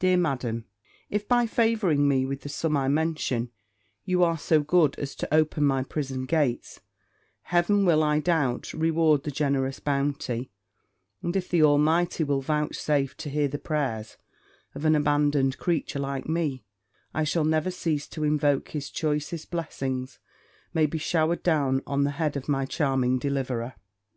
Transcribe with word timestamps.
Dear 0.00 0.16
Madam, 0.16 0.64
if, 1.10 1.28
by 1.28 1.46
favouring 1.46 2.08
me 2.08 2.26
with 2.26 2.40
the 2.40 2.48
sum 2.48 2.76
I 2.76 2.88
mention, 2.88 3.52
you 4.04 4.24
are 4.24 4.36
so 4.36 4.64
good 4.64 4.98
as 4.98 5.14
to 5.14 5.32
open 5.32 5.62
my 5.64 5.84
prison 5.84 6.26
gate, 6.26 6.80
Heaven 7.42 7.84
will, 7.86 8.02
I 8.02 8.18
doubt 8.18 8.72
not, 8.74 8.80
reward 8.80 9.22
the 9.22 9.30
generous 9.30 9.78
bounty: 9.78 10.50
and, 11.22 11.36
if 11.36 11.48
the 11.48 11.62
Almighty 11.62 12.24
will 12.24 12.40
vouchsafe 12.40 13.16
to 13.18 13.30
hear 13.30 13.46
the 13.46 13.60
prayers 13.60 14.16
of 14.74 14.84
an 14.84 14.96
abandoned 14.96 15.56
creature 15.58 16.00
like 16.00 16.28
me, 16.28 16.64
I 17.14 17.22
shall 17.22 17.44
never 17.44 17.70
cease 17.70 18.08
to 18.08 18.24
invoke 18.24 18.70
his 18.70 18.90
choicest 18.90 19.52
blessings 19.52 20.18
may 20.74 20.86
be 20.86 20.98
showered 20.98 21.44
down 21.44 21.84
on 21.86 22.02
the 22.02 22.10
head 22.18 22.36
of 22.36 22.48
my 22.48 22.66
charming 22.66 23.20
deliverer. 23.20 23.74